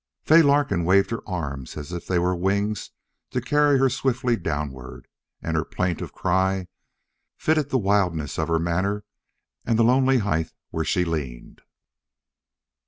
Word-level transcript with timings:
Fay 0.23 0.41
Larkin 0.41 0.83
waved 0.83 1.11
her 1.11 1.21
arms 1.29 1.77
as 1.77 1.91
if 1.91 2.07
they 2.07 2.17
were 2.17 2.35
wings 2.35 2.89
to 3.29 3.39
carry 3.39 3.77
her 3.77 3.87
swiftly 3.87 4.35
downward, 4.35 5.07
and 5.43 5.55
her 5.55 5.63
plaintive 5.63 6.11
cry 6.11 6.67
fitted 7.37 7.69
the 7.69 7.77
wildness 7.77 8.39
of 8.39 8.47
her 8.47 8.57
manner 8.57 9.03
and 9.63 9.77
the 9.77 9.83
lonely 9.83 10.17
height 10.17 10.51
where 10.71 10.83
she 10.85 11.05
leaned. 11.05 11.61